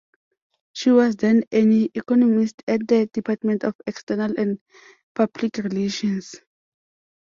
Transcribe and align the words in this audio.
She 0.73 0.89
was 0.89 1.15
then 1.17 1.43
an 1.51 1.73
economist 1.93 2.63
at 2.67 2.87
the 2.87 3.05
Department 3.13 3.63
of 3.63 3.75
External 3.85 4.33
and 4.35 4.59
Public 5.13 5.57
Relations. 5.59 6.33